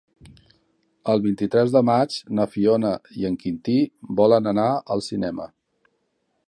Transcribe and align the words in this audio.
El 1.13 1.21
vint-i-tres 1.25 1.75
de 1.75 1.83
maig 1.89 2.17
na 2.39 2.47
Fiona 2.55 2.93
i 3.23 3.29
en 3.31 3.39
Quintí 3.45 3.77
volen 4.23 4.53
anar 4.55 4.69
al 4.97 5.05
cinema. 5.11 5.49